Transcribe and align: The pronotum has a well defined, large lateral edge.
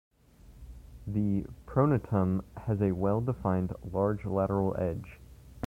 The 1.05 1.45
pronotum 1.67 2.43
has 2.57 2.81
a 2.81 2.91
well 2.93 3.21
defined, 3.21 3.73
large 3.83 4.25
lateral 4.25 4.75
edge. 4.75 5.19